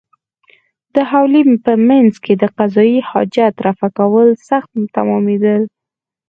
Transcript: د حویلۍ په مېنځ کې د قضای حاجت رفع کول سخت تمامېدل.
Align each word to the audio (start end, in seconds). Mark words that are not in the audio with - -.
د 0.95 0.97
حویلۍ 1.09 1.43
په 1.65 1.73
مېنځ 1.87 2.13
کې 2.23 2.33
د 2.41 2.43
قضای 2.57 2.93
حاجت 3.09 3.55
رفع 3.67 3.89
کول 3.97 4.27
سخت 4.49 4.71
تمامېدل. 4.95 5.61